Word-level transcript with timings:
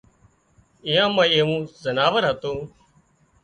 ايئان 0.87 1.11
مان 1.15 1.27
ايوون 1.33 1.61
زناور 1.83 2.23
هتون 2.31 2.59